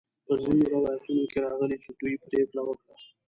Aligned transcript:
په 0.25 0.33
ځینو 0.41 0.63
روایتونو 0.73 1.23
کې 1.31 1.37
راغلي 1.47 1.77
چې 1.83 1.89
دوی 1.99 2.13
پریکړه 2.25 2.61
وکړه. 2.65 2.95